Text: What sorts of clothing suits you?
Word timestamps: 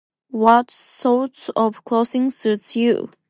What 0.31 0.71
sorts 0.71 1.49
of 1.49 1.85
clothing 1.85 2.31
suits 2.31 2.75
you? 2.75 3.11